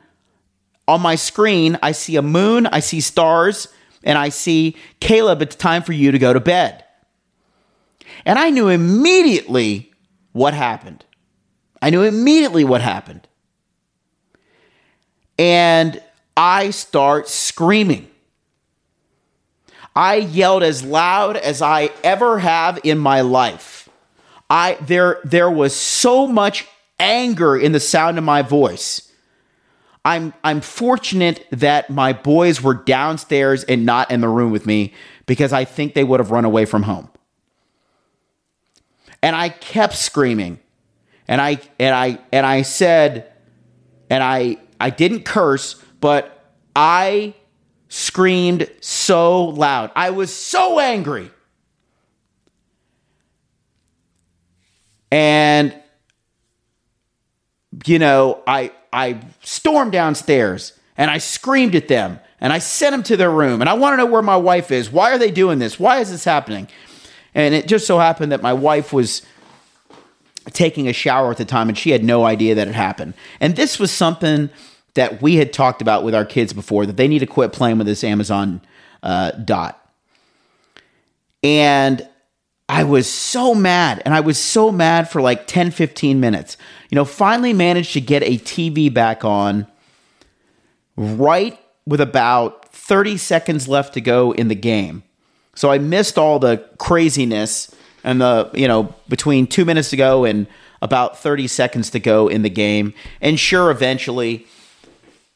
on 0.88 1.02
my 1.02 1.16
screen, 1.16 1.78
I 1.82 1.94
see 1.94 2.18
a 2.18 2.22
moon, 2.22 2.68
I 2.68 2.82
see 2.82 3.00
stars, 3.00 3.70
and 4.04 4.18
I 4.18 4.30
see 4.30 4.76
Caleb, 5.00 5.42
it's 5.42 5.56
time 5.56 5.84
for 5.84 5.94
you 5.94 6.12
to 6.12 6.20
go 6.20 6.34
to 6.34 6.40
bed. 6.40 6.84
And 8.26 8.38
I 8.38 8.50
knew 8.50 8.68
immediately 8.68 9.94
what 10.34 10.54
happened. 10.54 11.06
I 11.82 11.90
knew 11.90 12.04
immediately 12.04 12.64
what 12.64 12.82
happened. 12.82 13.28
And 15.40 16.02
I 16.38 16.70
start 16.70 17.28
screaming. 17.28 18.08
I 19.96 20.16
yelled 20.16 20.64
as 20.64 20.84
loud 20.84 21.36
as 21.36 21.62
I 21.62 21.90
ever 22.04 22.40
have 22.40 22.80
in 22.84 22.98
my 22.98 23.22
life. 23.22 23.90
I 24.50 24.78
there 24.82 25.20
there 25.24 25.50
was 25.50 25.76
so 25.76 26.28
much 26.28 26.68
anger 27.00 27.58
in 27.58 27.72
the 27.72 27.80
sound 27.80 28.18
of 28.18 28.24
my 28.24 28.42
voice. 28.42 29.12
I'm 30.06 30.34
I'm 30.44 30.62
fortunate 30.62 31.46
that 31.52 31.90
my 31.90 32.14
boys 32.14 32.62
were 32.62 32.74
downstairs 32.74 33.64
and 33.64 33.86
not 33.86 34.12
in 34.12 34.22
the 34.22 34.30
room 34.30 34.52
with 34.52 34.66
me 34.66 34.94
because 35.26 35.54
I 35.54 35.66
think 35.66 35.94
they 35.94 36.04
would 36.04 36.20
have 36.20 36.32
run 36.32 36.46
away 36.46 36.66
from 36.66 36.84
home. 36.84 37.10
And 39.22 39.36
I 39.36 39.50
kept 39.50 39.96
screaming 39.96 40.60
and 41.32 41.40
I 41.40 41.60
and 41.80 41.96
I 41.96 42.20
and 42.34 42.46
I 42.46 42.64
said 42.64 43.32
and 44.10 44.22
I 44.22 44.58
I 44.82 44.90
didn't 44.90 45.24
curse, 45.24 45.82
but 46.02 46.54
I 46.76 47.36
screamed 47.88 48.70
so 48.82 49.46
loud. 49.46 49.92
I 49.96 50.10
was 50.10 50.36
so 50.36 50.78
angry. 50.78 51.32
And 55.10 55.74
you 57.86 57.98
know, 57.98 58.44
I 58.46 58.74
I 58.92 59.22
stormed 59.42 59.94
downstairs 59.94 60.74
and 60.98 61.10
I 61.10 61.20
screamed 61.20 61.76
at 61.76 61.88
them 61.88 62.20
and 62.42 62.52
I 62.52 62.58
sent 62.60 62.92
them 62.92 63.04
to 63.04 63.16
their 63.16 63.32
room 63.32 63.62
and 63.62 63.70
I 63.70 63.74
want 63.76 63.94
to 63.94 63.98
know 63.98 64.06
where 64.06 64.22
my 64.22 64.36
wife 64.36 64.70
is. 64.70 64.92
Why 64.92 65.14
are 65.14 65.18
they 65.18 65.32
doing 65.32 65.60
this? 65.60 65.80
Why 65.80 66.02
is 66.02 66.12
this 66.12 66.26
happening? 66.26 66.68
And 67.34 67.56
it 67.56 67.70
just 67.70 67.88
so 67.88 68.00
happened 68.00 68.34
that 68.34 68.42
my 68.42 68.52
wife 68.52 68.92
was 68.92 69.22
taking 70.52 70.88
a 70.88 70.94
shower 70.94 71.32
at 71.32 71.38
the 71.38 71.46
time 71.46 71.70
and 71.70 71.78
she 71.78 71.92
had 71.92 72.04
no 72.04 72.26
idea 72.26 72.56
that 72.56 72.68
it 72.68 72.76
happened. 72.76 73.14
And 73.40 73.56
this 73.56 73.80
was 73.80 73.92
something 73.92 74.50
that 74.96 75.22
we 75.22 75.36
had 75.36 75.54
talked 75.54 75.82
about 75.82 76.04
with 76.04 76.16
our 76.16 76.26
kids 76.26 76.54
before 76.54 76.86
that 76.86 76.98
they 76.98 77.08
need 77.08 77.20
to 77.20 77.28
quit 77.28 77.54
playing 77.54 77.78
with 77.78 77.88
this 77.88 78.04
Amazon 78.04 78.62
uh, 79.04 79.32
dot. 79.32 79.78
And 81.44 82.08
I 82.68 82.84
was 82.84 83.10
so 83.10 83.54
mad 83.54 84.02
and 84.06 84.14
I 84.14 84.20
was 84.20 84.38
so 84.38 84.72
mad 84.72 85.10
for 85.10 85.22
like 85.22 85.48
10 85.48 85.72
15 85.72 86.20
minutes. 86.20 86.58
You 86.90 86.96
know, 86.96 87.06
finally 87.06 87.54
managed 87.54 87.94
to 87.94 88.02
get 88.02 88.24
a 88.24 88.38
TV 88.38 88.94
back 88.94 89.24
on 89.24 89.68
right 90.96 91.60
with 91.86 92.02
about 92.02 92.74
30 92.74 93.18
seconds 93.18 93.68
left 93.68 93.94
to 93.94 94.02
go 94.02 94.32
in 94.32 94.48
the 94.48 94.56
game. 94.56 95.04
So 95.56 95.72
I 95.72 95.78
missed 95.78 96.18
all 96.18 96.40
the 96.40 96.66
craziness 96.78 97.76
and 98.04 98.22
the 98.22 98.50
you 98.54 98.68
know 98.68 98.94
between 99.10 99.48
two 99.48 99.66
minutes 99.66 99.90
to 99.90 99.98
go 99.98 100.26
and 100.26 100.48
about 100.82 101.20
30 101.20 101.48
seconds 101.48 101.90
to 101.92 102.00
go 102.00 102.28
in 102.28 102.42
the 102.42 102.50
game 102.50 102.94
and 103.22 103.40
sure 103.40 103.72
eventually 103.72 104.46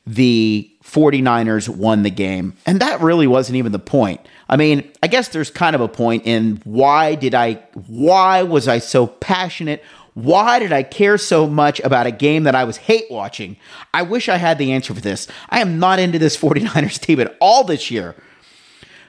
the 0.08 0.70
49ers 0.84 1.70
won 1.70 2.04
the 2.04 2.10
game 2.10 2.54
and 2.66 2.80
that 2.80 3.02
really 3.02 3.28
wasn't 3.28 3.56
even 3.56 3.72
the 3.72 3.80
point 3.80 4.22
i 4.50 4.56
mean 4.56 4.90
i 5.02 5.08
guess 5.08 5.30
there's 5.30 5.50
kind 5.50 5.76
of 5.76 5.82
a 5.82 5.88
point 5.88 6.24
in 6.26 6.62
why 6.64 7.16
did 7.16 7.34
i 7.34 7.54
why 7.88 8.44
was 8.44 8.68
i 8.68 8.80
so 8.80 9.08
passionate 9.08 9.84
why 10.16 10.60
did 10.60 10.72
I 10.72 10.82
care 10.82 11.18
so 11.18 11.46
much 11.46 11.82
about 11.82 12.08
a 12.08 12.12
game 12.12 12.44
that 12.44 12.56
I 12.56 12.64
was 12.64 12.78
hate 12.78 13.04
watching? 13.12 13.58
I 13.94 14.02
wish 14.04 14.30
I 14.30 14.38
had 14.38 14.58
the 14.58 14.72
answer 14.72 14.94
for 14.94 15.02
this. 15.02 15.28
I 15.50 15.60
am 15.60 15.78
not 15.78 16.00
into 16.00 16.18
this 16.18 16.38
49ers 16.42 17.00
team 17.00 17.20
at 17.20 17.36
all 17.42 17.66
this 17.66 17.92
year. 17.92 18.16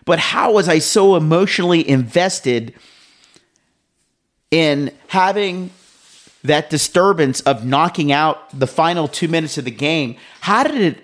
But 0.05 0.19
how 0.19 0.53
was 0.53 0.69
I 0.69 0.81
so 0.81 1.17
emotionally 1.17 1.89
invested 1.89 2.75
in 4.51 4.93
having 5.09 5.71
that 6.45 6.71
disturbance 6.71 7.41
of 7.41 7.65
knocking 7.65 8.13
out 8.13 8.59
the 8.59 8.67
final 8.67 9.09
two 9.09 9.29
minutes 9.29 9.59
of 9.59 9.65
the 9.65 9.71
game, 9.71 10.17
how 10.41 10.65
did 10.65 10.81
it 10.81 11.03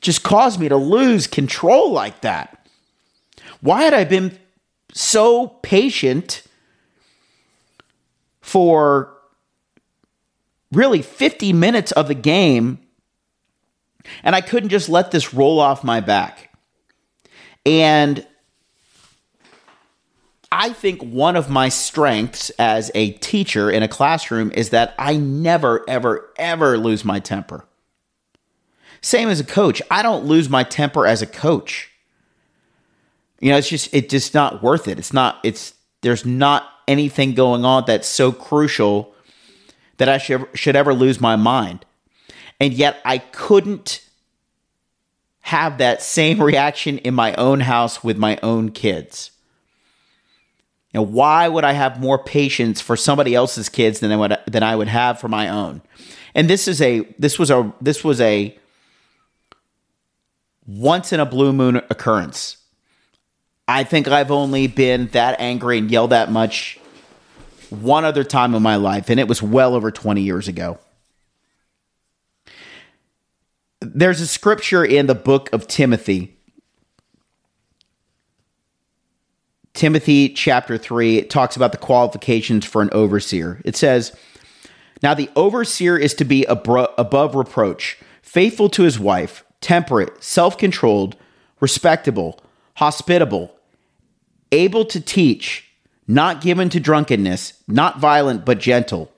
just 0.00 0.22
cause 0.22 0.58
me 0.58 0.68
to 0.68 0.76
lose 0.76 1.26
control 1.26 1.92
like 1.92 2.20
that? 2.20 2.66
Why 3.60 3.82
had 3.82 3.94
I 3.94 4.04
been 4.04 4.38
so 4.92 5.48
patient 5.62 6.42
for 8.40 9.12
really 10.70 11.02
50 11.02 11.52
minutes 11.52 11.92
of 11.92 12.08
the 12.08 12.14
game 12.14 12.78
and 14.22 14.36
I 14.36 14.42
couldn't 14.42 14.68
just 14.68 14.88
let 14.88 15.10
this 15.10 15.32
roll 15.32 15.58
off 15.58 15.82
my 15.82 16.00
back? 16.00 16.50
And 17.66 18.26
I 20.64 20.72
think 20.72 21.02
one 21.02 21.36
of 21.36 21.50
my 21.50 21.68
strengths 21.68 22.48
as 22.58 22.90
a 22.94 23.10
teacher 23.12 23.70
in 23.70 23.82
a 23.82 23.88
classroom 23.88 24.50
is 24.52 24.70
that 24.70 24.94
I 24.98 25.14
never, 25.14 25.84
ever, 25.86 26.30
ever 26.38 26.78
lose 26.78 27.04
my 27.04 27.20
temper. 27.20 27.66
Same 29.02 29.28
as 29.28 29.40
a 29.40 29.44
coach. 29.44 29.82
I 29.90 30.00
don't 30.00 30.24
lose 30.24 30.48
my 30.48 30.64
temper 30.64 31.06
as 31.06 31.20
a 31.20 31.26
coach. 31.26 31.90
You 33.40 33.50
know, 33.50 33.58
it's 33.58 33.68
just 33.68 33.92
it's 33.92 34.10
just 34.10 34.32
not 34.32 34.62
worth 34.62 34.88
it. 34.88 34.98
It's 34.98 35.12
not 35.12 35.38
it's 35.44 35.74
there's 36.00 36.24
not 36.24 36.66
anything 36.88 37.34
going 37.34 37.66
on 37.66 37.84
that's 37.86 38.08
so 38.08 38.32
crucial 38.32 39.14
that 39.98 40.08
I 40.08 40.16
should 40.16 40.48
should 40.54 40.76
ever 40.76 40.94
lose 40.94 41.20
my 41.20 41.36
mind. 41.36 41.84
And 42.58 42.72
yet 42.72 43.02
I 43.04 43.18
couldn't 43.18 44.00
have 45.40 45.76
that 45.76 46.00
same 46.00 46.42
reaction 46.42 46.96
in 46.96 47.12
my 47.12 47.34
own 47.34 47.60
house 47.60 48.02
with 48.02 48.16
my 48.16 48.38
own 48.42 48.70
kids. 48.70 49.30
Know, 50.94 51.02
why 51.02 51.48
would 51.48 51.64
I 51.64 51.72
have 51.72 52.00
more 52.00 52.18
patience 52.18 52.80
for 52.80 52.96
somebody 52.96 53.34
else's 53.34 53.68
kids 53.68 54.00
than 54.00 54.12
I 54.12 54.16
would 54.16 54.38
than 54.46 54.62
I 54.62 54.76
would 54.76 54.88
have 54.88 55.20
for 55.20 55.28
my 55.28 55.48
own? 55.48 55.82
And 56.34 56.48
this 56.48 56.68
is 56.68 56.80
a 56.80 57.00
this 57.18 57.38
was 57.38 57.50
a 57.50 57.72
this 57.80 58.04
was 58.04 58.20
a 58.20 58.56
once 60.66 61.12
in 61.12 61.20
a 61.20 61.26
blue 61.26 61.52
moon 61.52 61.76
occurrence. 61.90 62.58
I 63.66 63.84
think 63.84 64.08
I've 64.08 64.30
only 64.30 64.66
been 64.66 65.08
that 65.08 65.40
angry 65.40 65.78
and 65.78 65.90
yelled 65.90 66.10
that 66.10 66.30
much 66.30 66.78
one 67.70 68.04
other 68.04 68.22
time 68.22 68.54
in 68.54 68.62
my 68.62 68.76
life, 68.76 69.10
and 69.10 69.18
it 69.18 69.26
was 69.26 69.42
well 69.42 69.74
over 69.74 69.90
20 69.90 70.20
years 70.20 70.48
ago. 70.48 70.78
there's 73.92 74.20
a 74.20 74.26
scripture 74.26 74.84
in 74.84 75.06
the 75.06 75.14
book 75.14 75.52
of 75.52 75.66
Timothy. 75.66 76.33
Timothy 79.74 80.28
chapter 80.28 80.78
3, 80.78 81.18
it 81.18 81.30
talks 81.30 81.56
about 81.56 81.72
the 81.72 81.78
qualifications 81.78 82.64
for 82.64 82.80
an 82.80 82.90
overseer. 82.92 83.60
It 83.64 83.74
says, 83.74 84.16
Now 85.02 85.14
the 85.14 85.28
overseer 85.34 85.98
is 85.98 86.14
to 86.14 86.24
be 86.24 86.44
above 86.44 87.34
reproach, 87.34 87.98
faithful 88.22 88.68
to 88.70 88.84
his 88.84 89.00
wife, 89.00 89.44
temperate, 89.60 90.22
self 90.22 90.56
controlled, 90.56 91.16
respectable, 91.60 92.40
hospitable, 92.76 93.56
able 94.52 94.84
to 94.84 95.00
teach, 95.00 95.68
not 96.06 96.40
given 96.40 96.68
to 96.68 96.78
drunkenness, 96.78 97.54
not 97.66 97.98
violent 97.98 98.44
but 98.44 98.60
gentle, 98.60 99.10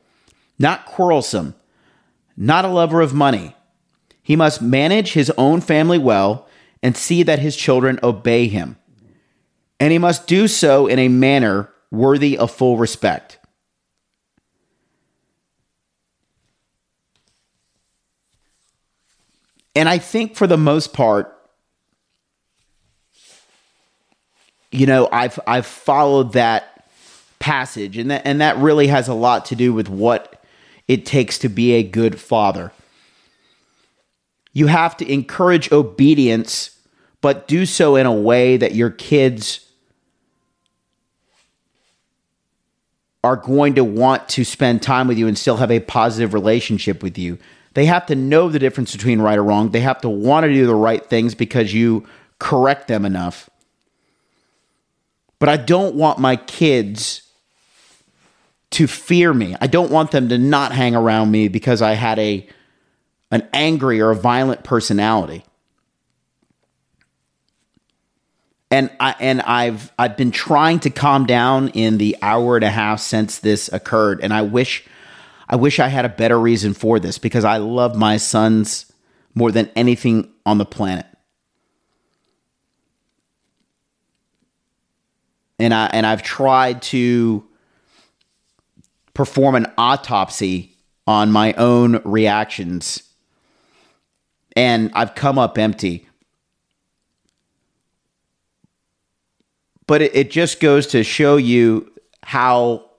not 0.59 0.87
quarrelsome, 0.87 1.55
not 2.35 2.65
a 2.65 2.69
lover 2.69 3.03
of 3.03 3.13
money. 3.13 3.55
He 4.23 4.37
must 4.37 4.63
manage 4.63 5.13
his 5.13 5.31
own 5.37 5.61
family 5.61 5.99
well 5.99 6.49
and 6.83 6.97
see 6.97 7.23
that 7.25 7.41
his 7.41 7.57
children 7.57 8.01
obey 8.03 8.49
him. 8.49 8.77
And 9.79 9.93
he 9.93 9.99
must 9.99 10.27
do 10.27 10.49
so 10.49 10.87
in 10.87 10.99
a 10.99 11.09
manner 11.09 11.71
worthy 11.91 12.39
of 12.39 12.51
full 12.51 12.77
respect. 12.77 13.39
And 19.75 19.91
I 19.91 19.99
think 19.99 20.37
for 20.37 20.47
the 20.47 20.57
most 20.57 20.95
part, 20.95 21.37
you 24.73 24.87
know, 24.87 25.09
I've 25.13 25.39
I've 25.47 25.67
followed 25.67 26.33
that 26.33 26.87
passage, 27.39 27.99
and 27.99 28.11
that 28.11 28.23
and 28.25 28.41
that 28.41 28.57
really 28.57 28.87
has 28.87 29.07
a 29.07 29.15
lot 29.15 29.45
to 29.47 29.55
do 29.55 29.75
with 29.75 29.91
what 29.91 30.43
it 30.89 31.05
takes 31.05 31.39
to 31.41 31.51
be 31.51 31.73
a 31.73 31.83
good 31.83 32.19
father. 32.19 32.73
You 34.55 34.69
have 34.69 34.97
to 34.97 35.13
encourage 35.13 35.71
obedience, 35.71 36.79
but 37.21 37.47
do 37.47 37.67
so 37.67 37.97
in 37.97 38.07
a 38.07 38.13
way 38.13 38.57
that 38.57 38.75
your 38.75 38.91
kids 38.91 39.66
are 43.27 43.37
going 43.37 43.75
to 43.75 43.83
want 43.83 44.29
to 44.31 44.45
spend 44.45 44.83
time 44.83 45.09
with 45.09 45.19
you 45.19 45.27
and 45.27 45.37
still 45.37 45.57
have 45.57 45.73
a 45.73 45.81
positive 45.81 46.33
relationship 46.33 47.03
with 47.03 47.19
you. 47.19 47.39
They 47.75 47.87
have 47.87 48.07
to 48.07 48.15
know 48.15 48.49
the 48.49 48.61
difference 48.61 48.93
between 48.93 49.21
right 49.21 49.37
or 49.37 49.43
wrong. 49.43 49.71
They 49.71 49.81
have 49.81 50.01
to 50.03 50.09
want 50.09 50.45
to 50.45 50.55
do 50.55 50.65
the 50.65 50.75
right 50.77 51.05
things 51.05 51.35
because 51.35 51.75
you 51.75 52.07
correct 52.39 52.87
them 52.87 53.05
enough. 53.05 53.51
But 55.41 55.49
I 55.49 55.57
don't 55.57 55.97
want 55.97 56.21
my 56.21 56.37
kids 56.37 57.23
to 58.71 58.87
fear 58.87 59.35
me. 59.35 59.57
I 59.61 59.67
don't 59.67 59.91
want 59.91 60.13
them 60.13 60.29
to 60.29 60.39
not 60.39 60.73
hang 60.73 60.95
around 60.95 61.31
me 61.31 61.49
because 61.49 61.83
I 61.83 61.95
had 61.95 62.19
a 62.19 62.47
an 63.33 63.47
angry 63.53 64.01
or 64.01 64.13
a 64.13 64.17
violent 64.17 64.63
personality. 64.63 65.45
And 68.71 68.91
I 68.99 69.15
and 69.21 69.43
I've 69.43 69.93
I've 69.99 70.17
been 70.17 70.33
trying 70.33 70.81
to 70.81 70.91
calm 70.91 71.27
down 71.27 71.69
in 71.69 71.99
the 71.99 72.17
hour 72.21 72.57
and 72.57 72.65
a 72.65 72.71
half 72.71 73.01
since 73.01 73.39
this 73.39 73.73
occurred 73.73 74.21
and 74.23 74.33
I 74.35 74.43
wish 74.43 74.85
I 75.49 75.57
wish 75.57 75.79
I 75.79 75.89
had 75.89 76.05
a 76.05 76.09
better 76.09 76.39
reason 76.39 76.75
for 76.75 76.99
this 76.99 77.19
because 77.19 77.45
I 77.45 77.59
love 77.59 77.95
my 77.97 78.17
sons 78.17 78.93
more 79.35 79.53
than 79.53 79.71
anything 79.77 80.33
on 80.45 80.59
the 80.59 80.65
planet. 80.65 81.07
And 85.59 85.73
I 85.73 85.87
and 85.87 86.05
I've 86.05 86.23
tried 86.23 86.83
to 86.83 87.47
perform 89.15 89.55
an 89.55 89.73
autopsy 89.79 90.77
on 91.07 91.31
my 91.31 91.53
own 91.55 92.03
reactions 92.05 93.03
and 94.57 94.91
I've 94.95 95.15
come 95.15 95.39
up 95.39 95.59
empty. 95.59 96.06
But 99.87 100.03
it, 100.03 100.17
it 100.17 100.31
just 100.31 100.61
goes 100.61 100.89
to 100.89 101.05
show 101.05 101.37
you 101.37 101.93
how 102.23 102.91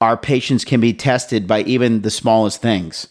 our 0.00 0.16
patience 0.16 0.64
can 0.64 0.80
be 0.80 0.92
tested 0.92 1.46
by 1.46 1.62
even 1.62 2.02
the 2.02 2.10
smallest 2.10 2.60
things. 2.60 3.08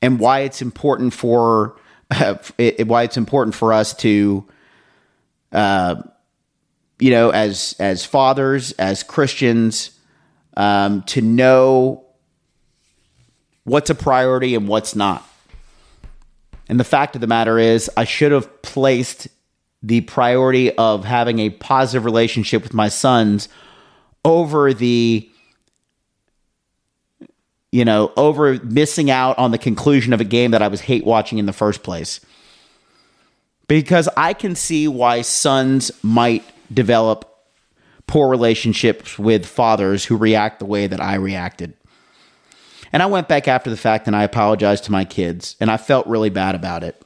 And 0.00 0.18
why 0.18 0.40
it's 0.40 0.62
important 0.62 1.12
for 1.12 1.76
uh, 2.10 2.36
it, 2.58 2.86
why 2.86 3.02
it's 3.02 3.16
important 3.16 3.54
for 3.54 3.72
us 3.72 3.94
to 3.94 4.46
uh, 5.52 6.02
you 6.98 7.10
know 7.10 7.30
as 7.30 7.74
as 7.78 8.04
fathers 8.04 8.72
as 8.72 9.02
christians 9.02 9.92
um, 10.56 11.02
to 11.02 11.22
know 11.22 12.04
what's 13.64 13.90
a 13.90 13.94
priority 13.94 14.54
and 14.54 14.66
what's 14.66 14.96
not. 14.96 15.24
And 16.68 16.78
the 16.80 16.84
fact 16.84 17.14
of 17.14 17.20
the 17.20 17.26
matter 17.26 17.58
is 17.58 17.90
i 17.96 18.04
should 18.04 18.32
have 18.32 18.62
placed 18.62 19.28
the 19.82 20.00
priority 20.02 20.76
of 20.76 21.04
having 21.04 21.38
a 21.38 21.50
positive 21.50 22.04
relationship 22.04 22.62
with 22.62 22.74
my 22.74 22.88
sons 22.88 23.48
over 24.24 24.74
the 24.74 25.30
you 27.70 27.84
know, 27.84 28.12
over 28.16 28.54
missing 28.64 29.10
out 29.10 29.38
on 29.38 29.50
the 29.50 29.58
conclusion 29.58 30.12
of 30.12 30.20
a 30.20 30.24
game 30.24 30.52
that 30.52 30.62
I 30.62 30.68
was 30.68 30.80
hate 30.80 31.04
watching 31.04 31.38
in 31.38 31.46
the 31.46 31.52
first 31.52 31.82
place. 31.82 32.20
Because 33.66 34.08
I 34.16 34.32
can 34.32 34.54
see 34.54 34.88
why 34.88 35.20
sons 35.20 35.90
might 36.02 36.44
develop 36.72 37.26
poor 38.06 38.28
relationships 38.28 39.18
with 39.18 39.44
fathers 39.44 40.06
who 40.06 40.16
react 40.16 40.60
the 40.60 40.64
way 40.64 40.86
that 40.86 41.00
I 41.00 41.16
reacted. 41.16 41.74
And 42.90 43.02
I 43.02 43.06
went 43.06 43.28
back 43.28 43.46
after 43.46 43.68
the 43.68 43.76
fact 43.76 44.06
and 44.06 44.16
I 44.16 44.22
apologized 44.22 44.84
to 44.84 44.92
my 44.92 45.04
kids, 45.04 45.54
and 45.60 45.70
I 45.70 45.76
felt 45.76 46.06
really 46.06 46.30
bad 46.30 46.54
about 46.54 46.82
it. 46.82 47.02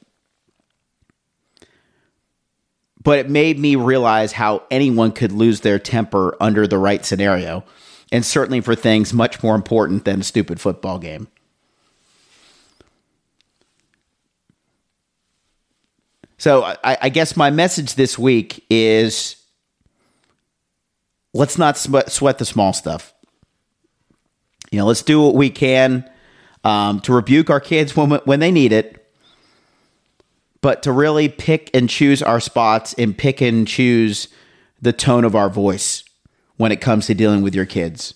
But 3.03 3.19
it 3.19 3.29
made 3.29 3.59
me 3.59 3.75
realize 3.75 4.31
how 4.31 4.63
anyone 4.71 5.11
could 5.11 5.31
lose 5.31 5.61
their 5.61 5.77
temper 5.77 6.37
under 6.39 6.65
the 6.67 6.77
right 6.77 7.05
scenario 7.05 7.63
and 8.11 8.23
certainly 8.23 8.61
for 8.61 8.75
things 8.75 9.13
much 9.13 9.41
more 9.43 9.55
important 9.55 10.05
than 10.05 10.21
a 10.21 10.23
stupid 10.23 10.61
football 10.61 10.99
game. 10.99 11.27
So 16.37 16.63
I, 16.63 16.97
I 17.01 17.09
guess 17.09 17.37
my 17.37 17.49
message 17.49 17.95
this 17.95 18.19
week 18.19 18.65
is 18.69 19.37
let's 21.33 21.57
not 21.57 21.77
sweat 21.77 22.37
the 22.37 22.45
small 22.45 22.73
stuff. 22.73 23.13
You 24.69 24.79
know, 24.79 24.85
let's 24.85 25.03
do 25.03 25.21
what 25.21 25.35
we 25.35 25.49
can 25.49 26.09
um, 26.63 26.99
to 27.01 27.13
rebuke 27.13 27.49
our 27.49 27.59
kids 27.59 27.95
when 27.95 28.11
when 28.11 28.39
they 28.39 28.51
need 28.51 28.73
it, 28.73 29.02
but 30.63 30.81
to 30.81 30.93
really 30.93 31.27
pick 31.27 31.69
and 31.73 31.89
choose 31.89 32.23
our 32.23 32.39
spots 32.39 32.95
and 32.97 33.17
pick 33.17 33.41
and 33.41 33.67
choose 33.67 34.29
the 34.81 34.93
tone 34.93 35.25
of 35.25 35.35
our 35.35 35.49
voice 35.49 36.05
when 36.55 36.71
it 36.71 36.79
comes 36.79 37.05
to 37.05 37.13
dealing 37.13 37.41
with 37.41 37.53
your 37.53 37.65
kids. 37.65 38.13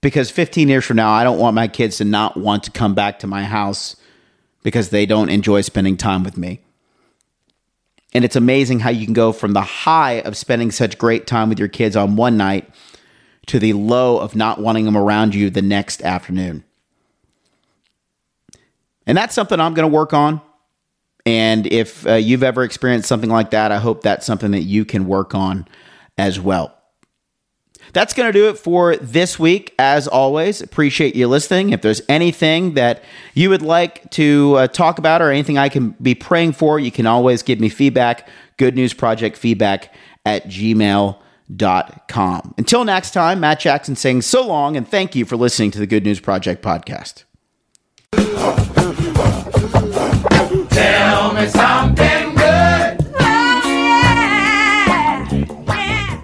Because 0.00 0.30
15 0.30 0.68
years 0.68 0.84
from 0.84 0.98
now, 0.98 1.10
I 1.10 1.24
don't 1.24 1.40
want 1.40 1.56
my 1.56 1.66
kids 1.66 1.96
to 1.96 2.04
not 2.04 2.36
want 2.36 2.62
to 2.62 2.70
come 2.70 2.94
back 2.94 3.18
to 3.18 3.26
my 3.26 3.42
house 3.42 3.96
because 4.62 4.90
they 4.90 5.04
don't 5.04 5.30
enjoy 5.30 5.62
spending 5.62 5.96
time 5.96 6.22
with 6.22 6.38
me. 6.38 6.60
And 8.14 8.24
it's 8.24 8.36
amazing 8.36 8.80
how 8.80 8.90
you 8.90 9.04
can 9.04 9.14
go 9.14 9.32
from 9.32 9.52
the 9.52 9.62
high 9.62 10.20
of 10.20 10.36
spending 10.36 10.70
such 10.70 10.96
great 10.96 11.26
time 11.26 11.48
with 11.48 11.58
your 11.58 11.68
kids 11.68 11.96
on 11.96 12.14
one 12.14 12.36
night 12.36 12.70
to 13.46 13.58
the 13.58 13.72
low 13.72 14.18
of 14.18 14.36
not 14.36 14.60
wanting 14.60 14.84
them 14.84 14.96
around 14.96 15.34
you 15.34 15.50
the 15.50 15.60
next 15.60 16.02
afternoon. 16.02 16.62
And 19.10 19.16
that's 19.16 19.34
something 19.34 19.58
I'm 19.58 19.74
going 19.74 19.90
to 19.90 19.92
work 19.92 20.14
on. 20.14 20.40
And 21.26 21.66
if 21.66 22.06
uh, 22.06 22.14
you've 22.14 22.44
ever 22.44 22.62
experienced 22.62 23.08
something 23.08 23.28
like 23.28 23.50
that, 23.50 23.72
I 23.72 23.78
hope 23.78 24.02
that's 24.02 24.24
something 24.24 24.52
that 24.52 24.62
you 24.62 24.84
can 24.84 25.08
work 25.08 25.34
on 25.34 25.66
as 26.16 26.38
well. 26.38 26.78
That's 27.92 28.14
going 28.14 28.28
to 28.28 28.32
do 28.32 28.50
it 28.50 28.56
for 28.56 28.94
this 28.98 29.36
week. 29.36 29.74
As 29.80 30.06
always, 30.06 30.60
appreciate 30.60 31.16
you 31.16 31.26
listening. 31.26 31.70
If 31.70 31.82
there's 31.82 32.02
anything 32.08 32.74
that 32.74 33.02
you 33.34 33.50
would 33.50 33.62
like 33.62 34.08
to 34.12 34.54
uh, 34.56 34.68
talk 34.68 35.00
about 35.00 35.22
or 35.22 35.32
anything 35.32 35.58
I 35.58 35.70
can 35.70 35.96
be 36.00 36.14
praying 36.14 36.52
for, 36.52 36.78
you 36.78 36.92
can 36.92 37.06
always 37.06 37.42
give 37.42 37.58
me 37.58 37.68
feedback. 37.68 38.28
Good 38.58 38.76
News 38.76 38.94
Project 38.94 39.36
feedback 39.36 39.92
at 40.24 40.46
gmail.com. 40.46 42.54
Until 42.58 42.84
next 42.84 43.10
time, 43.10 43.40
Matt 43.40 43.58
Jackson 43.58 43.96
saying 43.96 44.22
so 44.22 44.46
long 44.46 44.76
and 44.76 44.86
thank 44.86 45.16
you 45.16 45.24
for 45.24 45.36
listening 45.36 45.72
to 45.72 45.80
the 45.80 45.86
Good 45.88 46.04
News 46.04 46.20
Project 46.20 46.62
podcast. 46.62 47.24
Tell 50.70 51.32
me 51.34 51.46
something 51.48 52.34
good. 52.34 52.96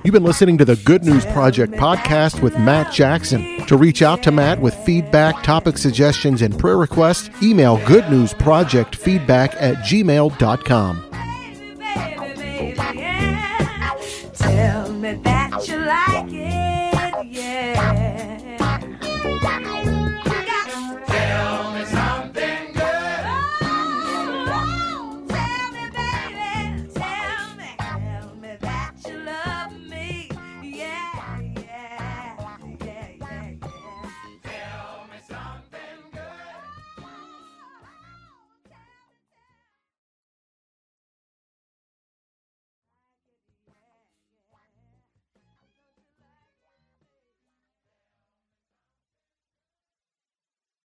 You've 0.04 0.12
been 0.12 0.22
listening 0.22 0.56
to 0.58 0.64
the 0.64 0.76
Good 0.84 1.04
News 1.04 1.26
Project 1.26 1.72
podcast 1.74 2.40
with 2.40 2.56
Matt 2.56 2.92
Jackson. 2.92 3.66
To 3.66 3.76
reach 3.76 4.02
out 4.02 4.22
to 4.22 4.30
Matt 4.30 4.60
with 4.60 4.72
feedback, 4.84 5.42
topic 5.42 5.76
suggestions, 5.78 6.42
and 6.42 6.56
prayer 6.56 6.76
requests, 6.76 7.28
email 7.42 7.76
goodnewsprojectfeedback 7.78 9.56
at 9.60 9.78
gmail.com. 9.78 11.02
Tell 14.34 14.92
me 14.92 15.14
that 15.24 15.68
you 15.68 15.76
like 15.78 16.32
it. 16.32 16.45